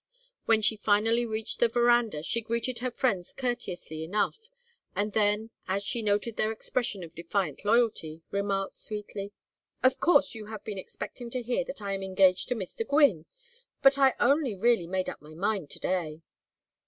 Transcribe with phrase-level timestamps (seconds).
[0.45, 4.49] When she finally reached the veranda she greeted her friends courteously enough,
[4.95, 9.31] and then, as she noted their expression of defiant loyalty, remarked, sweetly:
[9.83, 12.83] "Of course you have been expecting to hear that I am engaged to Mr.
[12.83, 13.27] Gwynne,
[13.83, 16.23] but I only really made up my mind to day."